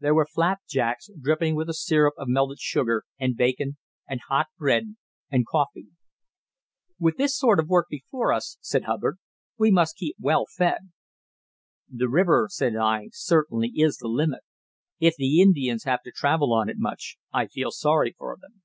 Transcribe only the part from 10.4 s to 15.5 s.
fed." "The river," said I, "certainly is the limit. If the